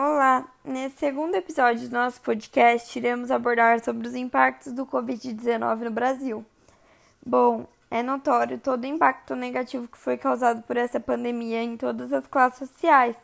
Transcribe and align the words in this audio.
Olá! 0.00 0.46
Nesse 0.64 0.96
segundo 0.96 1.34
episódio 1.34 1.88
do 1.88 1.92
nosso 1.92 2.20
podcast, 2.20 2.96
iremos 2.96 3.32
abordar 3.32 3.82
sobre 3.82 4.06
os 4.06 4.14
impactos 4.14 4.72
do 4.72 4.86
Covid-19 4.86 5.78
no 5.80 5.90
Brasil. 5.90 6.46
Bom, 7.26 7.66
é 7.90 8.00
notório 8.00 8.60
todo 8.60 8.84
o 8.84 8.86
impacto 8.86 9.34
negativo 9.34 9.88
que 9.88 9.98
foi 9.98 10.16
causado 10.16 10.62
por 10.62 10.76
essa 10.76 11.00
pandemia 11.00 11.64
em 11.64 11.76
todas 11.76 12.12
as 12.12 12.28
classes 12.28 12.68
sociais. 12.68 13.16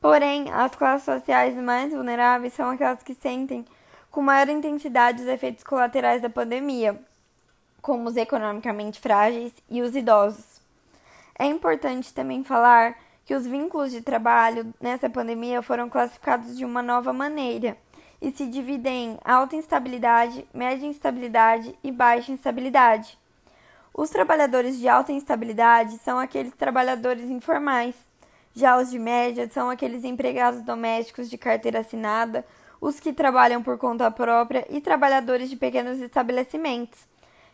Porém, 0.00 0.48
as 0.52 0.76
classes 0.76 1.06
sociais 1.06 1.56
mais 1.56 1.92
vulneráveis 1.92 2.52
são 2.52 2.70
aquelas 2.70 3.02
que 3.02 3.12
sentem 3.12 3.64
com 4.08 4.22
maior 4.22 4.48
intensidade 4.48 5.22
os 5.22 5.28
efeitos 5.28 5.64
colaterais 5.64 6.22
da 6.22 6.30
pandemia, 6.30 7.00
como 7.82 8.08
os 8.08 8.16
economicamente 8.16 9.00
frágeis 9.00 9.52
e 9.68 9.82
os 9.82 9.96
idosos. 9.96 10.60
É 11.36 11.46
importante 11.46 12.14
também 12.14 12.44
falar 12.44 12.96
que 13.26 13.34
os 13.34 13.44
vínculos 13.44 13.90
de 13.90 14.00
trabalho 14.00 14.72
nessa 14.80 15.10
pandemia 15.10 15.60
foram 15.60 15.90
classificados 15.90 16.56
de 16.56 16.64
uma 16.64 16.80
nova 16.80 17.12
maneira 17.12 17.76
e 18.22 18.30
se 18.30 18.46
dividem 18.46 19.10
em 19.10 19.18
alta 19.24 19.56
instabilidade, 19.56 20.46
média 20.54 20.86
instabilidade 20.86 21.76
e 21.82 21.90
baixa 21.90 22.30
instabilidade. 22.30 23.18
Os 23.92 24.10
trabalhadores 24.10 24.78
de 24.78 24.88
alta 24.88 25.12
instabilidade 25.12 25.98
são 25.98 26.18
aqueles 26.20 26.54
trabalhadores 26.54 27.28
informais. 27.28 27.96
Já 28.54 28.78
os 28.78 28.90
de 28.90 28.98
média 28.98 29.48
são 29.50 29.68
aqueles 29.68 30.04
empregados 30.04 30.62
domésticos 30.62 31.28
de 31.28 31.36
carteira 31.36 31.80
assinada, 31.80 32.46
os 32.80 33.00
que 33.00 33.12
trabalham 33.12 33.62
por 33.62 33.76
conta 33.76 34.10
própria 34.10 34.64
e 34.70 34.80
trabalhadores 34.80 35.50
de 35.50 35.56
pequenos 35.56 36.00
estabelecimentos. 36.00 37.00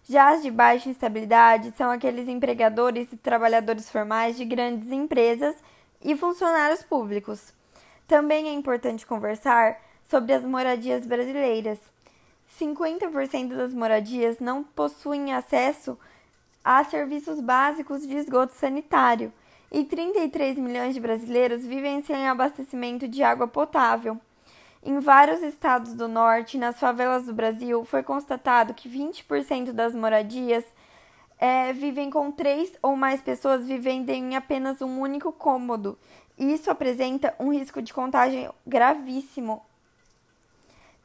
Já 0.05 0.31
as 0.31 0.43
de 0.43 0.51
baixa 0.51 0.89
instabilidade 0.89 1.73
são 1.77 1.91
aqueles 1.91 2.29
empregadores 2.29 3.13
e 3.13 3.17
trabalhadores 3.17 3.89
formais 3.89 4.37
de 4.37 4.45
grandes 4.45 4.91
empresas 4.91 5.55
e 6.03 6.17
funcionários 6.17 6.83
públicos. 6.83 7.55
Também 8.07 8.49
é 8.49 8.53
importante 8.53 9.07
conversar 9.07 9.81
sobre 10.05 10.33
as 10.33 10.45
moradias 10.45 11.07
brasileiras. 11.07 11.79
50% 12.59 13.57
das 13.57 13.73
moradias 13.73 14.41
não 14.41 14.63
possuem 14.63 15.33
acesso 15.33 15.99
a 16.65 16.83
serviços 16.85 17.41
básicos 17.41 18.07
de 18.07 18.17
esgoto 18.17 18.55
sanitário 18.55 19.33
e 19.71 19.85
33 19.85 20.59
milhões 20.59 20.95
de 20.95 21.01
brasileiros 21.01 21.65
vivem 21.65 22.03
sem 22.03 22.29
abastecimento 22.29 23.09
de 23.09 23.23
água 23.23 23.49
potável. 23.49 24.21
Em 24.85 24.99
vários 24.99 25.43
estados 25.43 25.95
do 25.95 26.09
norte 26.09 26.59
nas 26.59 26.81
favelas 26.81 27.27
do 27.27 27.33
Brasil, 27.33 27.85
foi 27.85 28.03
constatado 28.03 28.75
que 28.75 28.89
20% 28.89 29.71
das 29.71 29.95
moradias 29.95 30.65
é, 31.39 31.73
vivem 31.73 32.11
com 32.11 32.33
três 32.33 32.73
ou 32.83 32.97
mais 32.97 33.21
pessoas 33.21 33.65
vivendo 33.65 34.11
em 34.11 34.35
apenas 34.35 34.83
um 34.83 35.01
único 35.01 35.31
cômodo. 35.31 35.97
Isso 36.37 36.69
apresenta 36.69 37.33
um 37.39 37.53
risco 37.53 37.81
de 37.81 37.95
contágio 37.95 38.53
gravíssimo. 38.67 39.63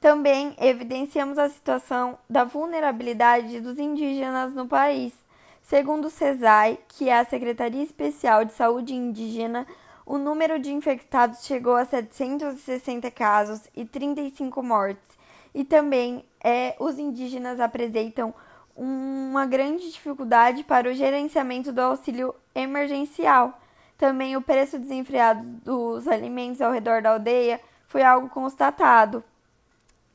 Também 0.02 0.56
evidenciamos 0.59 1.38
a 1.38 1.47
situação 1.47 2.17
da 2.28 2.44
vulnerabilidade 2.44 3.59
dos 3.59 3.78
indígenas 3.78 4.56
no 4.56 4.67
país. 4.67 5.14
Segundo 5.62 6.06
o 6.06 6.09
CESAI, 6.09 6.80
que 6.88 7.09
é 7.09 7.19
a 7.19 7.25
Secretaria 7.25 7.84
Especial 7.84 8.45
de 8.45 8.53
Saúde 8.53 8.95
Indígena, 8.95 9.67
o 10.08 10.17
número 10.17 10.58
de 10.58 10.73
infectados 10.73 11.44
chegou 11.44 11.75
a 11.75 11.83
760 11.83 13.11
casos 13.11 13.67
e 13.75 13.83
35 13.83 14.63
mortes. 14.63 15.17
E 15.53 15.66
também 15.66 16.23
é, 16.41 16.77
os 16.80 16.97
indígenas 16.97 17.59
apresentam 17.59 18.33
uma 18.73 19.45
grande 19.45 19.91
dificuldade 19.91 20.63
para 20.63 20.89
o 20.89 20.94
gerenciamento 20.94 21.73
do 21.73 21.81
auxílio 21.81 22.33
emergencial. 22.55 23.59
Também 23.97 24.38
o 24.38 24.41
preço 24.41 24.80
desenfreado 24.80 25.44
dos 25.44 26.08
alimentos 26.08 26.61
ao 26.61 26.72
redor 26.72 27.02
da 27.02 27.11
aldeia 27.11 27.59
foi 27.88 28.02
algo 28.02 28.30
constatado. 28.30 29.22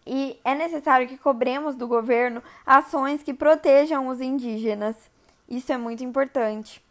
E 0.06 0.40
é 0.42 0.54
necessário 0.54 1.06
que 1.06 1.18
cobremos 1.18 1.76
do 1.76 1.86
governo 1.86 2.42
ações 2.64 3.22
que 3.22 3.34
protejam 3.34 4.08
os 4.08 4.22
indígenas. 4.22 4.96
Isso 5.46 5.70
é 5.70 5.76
muito 5.76 6.02
importante. 6.02 6.82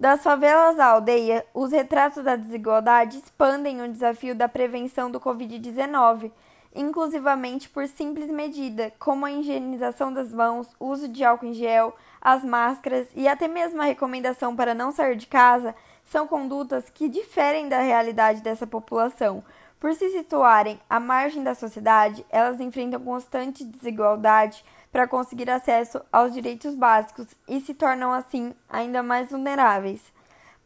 Das 0.00 0.22
favelas 0.22 0.78
à 0.78 0.86
aldeia, 0.86 1.44
os 1.52 1.72
retratos 1.72 2.22
da 2.22 2.36
desigualdade 2.36 3.18
expandem 3.18 3.82
o 3.82 3.88
desafio 3.90 4.32
da 4.32 4.48
prevenção 4.48 5.10
do 5.10 5.18
Covid-19, 5.18 6.30
inclusivamente 6.72 7.68
por 7.68 7.88
simples 7.88 8.30
medida, 8.30 8.92
como 8.96 9.26
a 9.26 9.32
higienização 9.32 10.12
das 10.12 10.32
mãos, 10.32 10.68
uso 10.78 11.08
de 11.08 11.24
álcool 11.24 11.46
em 11.46 11.52
gel, 11.52 11.96
as 12.20 12.44
máscaras 12.44 13.08
e 13.16 13.26
até 13.26 13.48
mesmo 13.48 13.82
a 13.82 13.86
recomendação 13.86 14.54
para 14.54 14.72
não 14.72 14.92
sair 14.92 15.16
de 15.16 15.26
casa, 15.26 15.74
são 16.04 16.28
condutas 16.28 16.88
que 16.88 17.08
diferem 17.08 17.68
da 17.68 17.80
realidade 17.80 18.40
dessa 18.40 18.68
população. 18.68 19.42
Por 19.80 19.94
se 19.94 20.10
situarem 20.10 20.80
à 20.88 21.00
margem 21.00 21.42
da 21.42 21.56
sociedade, 21.56 22.24
elas 22.30 22.60
enfrentam 22.60 23.00
constante 23.00 23.64
desigualdade 23.64 24.64
para 24.90 25.06
conseguir 25.06 25.50
acesso 25.50 26.00
aos 26.12 26.32
direitos 26.32 26.74
básicos 26.74 27.26
e 27.46 27.60
se 27.60 27.74
tornam 27.74 28.12
assim 28.12 28.54
ainda 28.68 29.02
mais 29.02 29.30
vulneráveis. 29.30 30.12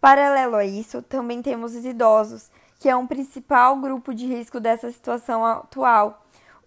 Paralelo 0.01 0.57
a 0.57 0.65
isso, 0.65 1.03
também 1.03 1.43
temos 1.43 1.75
os 1.75 1.85
idosos, 1.85 2.51
que 2.81 2.89
é 2.89 2.97
um 2.97 3.07
principal 3.07 3.77
grupo 3.77 4.13
de 4.13 4.27
risco 4.27 4.59
dessa 4.59 4.91
situação 4.91 5.45
atual. 5.45 6.25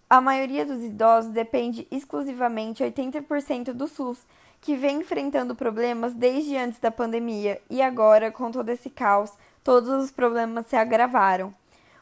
A 0.08 0.20
maioria 0.20 0.64
dos 0.64 0.82
idosos 0.82 1.32
depende 1.32 1.86
exclusivamente 1.90 2.82
80% 2.82 3.72
do 3.72 3.86
SUS, 3.86 4.18
que 4.60 4.74
vem 4.74 5.00
enfrentando 5.00 5.54
problemas 5.54 6.14
desde 6.14 6.56
antes 6.56 6.78
da 6.78 6.90
pandemia 6.90 7.60
e 7.68 7.82
agora, 7.82 8.30
com 8.30 8.50
todo 8.50 8.68
esse 8.70 8.88
caos, 8.88 9.32
todos 9.62 9.90
os 9.90 10.10
problemas 10.10 10.66
se 10.66 10.76
agravaram. 10.76 11.54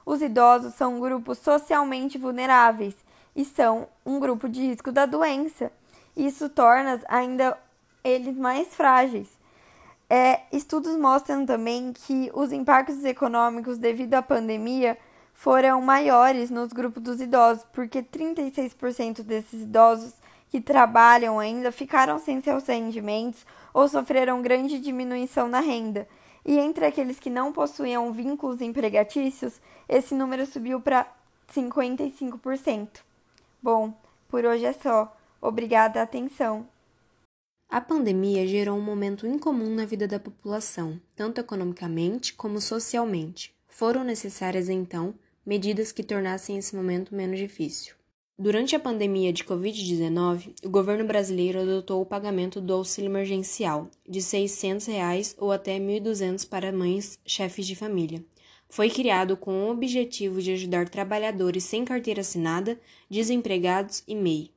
Os 0.07 0.23
idosos 0.23 0.75
são 0.75 0.97
um 0.97 1.01
grupo 1.01 1.35
socialmente 1.35 2.19
vulneráveis 2.19 2.95
e 3.35 3.45
são 3.45 3.89
um 4.05 4.21
grupo 4.21 4.49
de 4.49 4.61
risco 4.61 4.93
da 4.93 5.07
doença. 5.07 5.71
Isso 6.17 6.49
torna 6.49 7.01
ainda 7.09 7.59
eles 8.03 8.37
mais 8.37 8.69
frágeis. 8.75 9.29
É, 10.09 10.43
estudos 10.53 10.97
mostram 10.97 11.47
também 11.47 11.93
que 11.93 12.31
os 12.35 12.53
impactos 12.53 13.05
econômicos 13.05 13.79
devido 13.79 14.15
à 14.15 14.23
pandemia 14.23 14.99
foram 15.33 15.81
maiores 15.81 16.51
nos 16.51 16.73
grupos 16.73 17.03
dos 17.03 17.21
idosos, 17.21 17.65
porque 17.73 18.03
36% 18.03 19.23
desses 19.23 19.63
idosos 19.63 20.15
que 20.51 20.61
trabalham 20.61 21.41
ainda 21.41 21.73
ficaram 21.73 22.19
sem 22.19 22.41
seus 22.41 22.67
rendimentos 22.67 23.45
ou 23.73 23.89
sofreram 23.89 24.41
grande 24.41 24.79
diminuição 24.79 25.49
na 25.49 25.59
renda. 25.59 26.07
E 26.45 26.59
entre 26.59 26.87
aqueles 26.87 27.19
que 27.19 27.31
não 27.31 27.53
possuíam 27.53 28.13
vínculos 28.13 28.61
empregatícios, 28.61 29.61
esse 29.89 30.15
número 30.15 30.47
subiu 30.47 30.81
para 30.81 31.07
55%. 31.53 33.14
Bom, 33.65 33.95
por 34.29 34.45
hoje 34.45 34.67
é 34.67 34.75
só. 34.75 35.17
Obrigada, 35.41 36.03
atenção. 36.03 36.69
A 37.67 37.81
pandemia 37.81 38.47
gerou 38.47 38.77
um 38.77 38.83
momento 38.83 39.27
incomum 39.27 39.75
na 39.75 39.87
vida 39.87 40.07
da 40.07 40.21
população, 40.21 41.01
tanto 41.17 41.41
economicamente 41.41 42.35
como 42.35 42.61
socialmente. 42.61 43.55
Foram 43.67 44.05
necessárias, 44.05 44.69
então, 44.69 45.15
medidas 45.47 45.93
que 45.93 46.03
tornassem 46.03 46.59
esse 46.59 46.77
momento 46.77 47.15
menos 47.15 47.39
difícil. 47.39 47.95
Durante 48.39 48.77
a 48.77 48.79
pandemia 48.79 49.33
de 49.33 49.45
Covid-19, 49.45 50.57
o 50.63 50.69
governo 50.69 51.07
brasileiro 51.07 51.63
adotou 51.63 52.03
o 52.03 52.07
pagamento 52.07 52.61
do 52.61 52.75
auxílio 52.75 53.09
emergencial 53.09 53.89
de 54.07 54.21
600 54.21 54.85
reais 54.89 55.35
ou 55.39 55.51
até 55.51 55.79
R$ 55.79 56.01
1.200 56.01 56.47
para 56.47 56.71
mães 56.71 57.19
chefes 57.25 57.67
de 57.67 57.75
família, 57.75 58.23
foi 58.69 58.91
criado 58.91 59.37
com 59.37 59.65
o 59.65 59.71
objetivo 59.71 60.43
de 60.43 60.53
ajudar 60.53 60.89
trabalhadores 60.89 61.65
sem 61.65 61.85
carteira 61.85 62.21
assinada, 62.21 62.79
desempregados 63.09 64.03
e 64.07 64.15
MEI. 64.15 64.55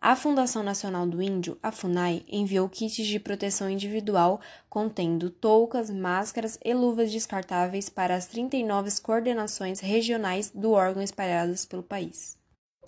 A 0.00 0.14
Fundação 0.14 0.62
Nacional 0.62 1.06
do 1.06 1.22
Índio, 1.22 1.58
a 1.62 1.72
FUNAI, 1.72 2.22
enviou 2.28 2.68
kits 2.68 3.06
de 3.06 3.18
proteção 3.18 3.68
individual 3.68 4.40
contendo 4.68 5.30
toucas, 5.30 5.90
máscaras 5.90 6.58
e 6.64 6.72
luvas 6.74 7.10
descartáveis 7.10 7.88
para 7.88 8.14
as 8.14 8.26
39 8.26 9.00
coordenações 9.00 9.80
regionais 9.80 10.50
do 10.50 10.72
órgão 10.72 11.02
espalhadas 11.02 11.64
pelo 11.64 11.82
país. 11.82 12.36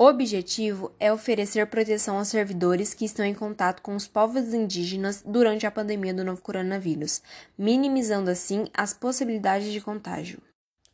O 0.01 0.05
objetivo 0.05 0.93
é 1.01 1.13
oferecer 1.13 1.67
proteção 1.67 2.19
aos 2.19 2.29
servidores 2.29 2.95
que 2.95 3.05
estão 3.05 3.27
em 3.27 3.35
contato 3.35 3.83
com 3.83 3.97
os 3.97 4.07
povos 4.07 4.55
indígenas 4.55 5.25
durante 5.27 5.67
a 5.67 5.73
pandemia 5.73 6.15
do 6.15 6.25
novo 6.25 6.41
coronavírus, 6.41 7.21
minimizando 7.59 8.31
assim 8.31 8.67
as 8.73 8.95
possibilidades 8.95 9.73
de 9.73 9.81
contágio. 9.81 10.41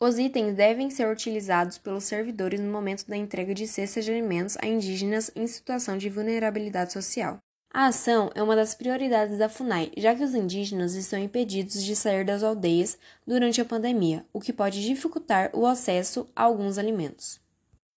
Os 0.00 0.18
itens 0.18 0.54
devem 0.54 0.88
ser 0.88 1.06
utilizados 1.06 1.76
pelos 1.76 2.04
servidores 2.04 2.58
no 2.58 2.72
momento 2.72 3.06
da 3.06 3.14
entrega 3.14 3.54
de 3.54 3.68
cestas 3.68 4.06
de 4.06 4.10
alimentos 4.10 4.56
a 4.58 4.66
indígenas 4.66 5.30
em 5.36 5.46
situação 5.46 5.98
de 5.98 6.08
vulnerabilidade 6.08 6.94
social. 6.94 7.36
A 7.70 7.88
ação 7.88 8.30
é 8.34 8.42
uma 8.42 8.56
das 8.56 8.74
prioridades 8.74 9.36
da 9.36 9.50
FUNAI, 9.50 9.92
já 9.98 10.14
que 10.14 10.24
os 10.24 10.34
indígenas 10.34 10.94
estão 10.94 11.18
impedidos 11.18 11.82
de 11.82 11.94
sair 11.94 12.24
das 12.24 12.42
aldeias 12.42 12.96
durante 13.26 13.60
a 13.60 13.66
pandemia, 13.66 14.24
o 14.32 14.40
que 14.40 14.52
pode 14.52 14.82
dificultar 14.82 15.50
o 15.52 15.66
acesso 15.66 16.26
a 16.34 16.44
alguns 16.44 16.78
alimentos. 16.78 17.43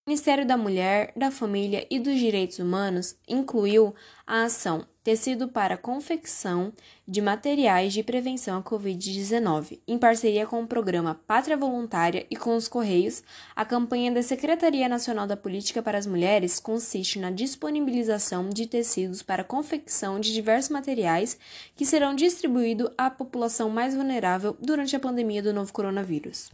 Ministério 0.07 0.45
da 0.45 0.55
Mulher, 0.55 1.11
da 1.17 1.29
Família 1.29 1.85
e 1.91 1.99
dos 1.99 2.17
Direitos 2.17 2.59
Humanos 2.59 3.17
incluiu 3.27 3.93
a 4.25 4.45
ação 4.45 4.87
Tecido 5.03 5.49
para 5.49 5.75
Confecção 5.75 6.71
de 7.05 7.21
Materiais 7.21 7.91
de 7.91 8.01
Prevenção 8.03 8.57
à 8.57 8.63
Covid-19, 8.63 9.81
em 9.85 9.97
parceria 9.97 10.47
com 10.47 10.61
o 10.61 10.67
programa 10.67 11.19
Pátria 11.27 11.57
Voluntária 11.57 12.25
e 12.31 12.37
com 12.37 12.55
os 12.55 12.69
Correios. 12.69 13.21
A 13.53 13.65
campanha 13.65 14.09
da 14.09 14.23
Secretaria 14.23 14.87
Nacional 14.87 15.27
da 15.27 15.35
Política 15.35 15.81
para 15.81 15.97
as 15.97 16.07
Mulheres 16.07 16.57
consiste 16.57 17.19
na 17.19 17.29
disponibilização 17.29 18.47
de 18.47 18.65
tecidos 18.65 19.21
para 19.21 19.43
confecção 19.43 20.21
de 20.21 20.33
diversos 20.33 20.69
materiais 20.69 21.37
que 21.75 21.85
serão 21.85 22.15
distribuídos 22.15 22.89
à 22.97 23.09
população 23.09 23.69
mais 23.69 23.93
vulnerável 23.93 24.55
durante 24.57 24.95
a 24.95 24.99
pandemia 25.01 25.43
do 25.43 25.53
novo 25.53 25.73
coronavírus. 25.73 26.45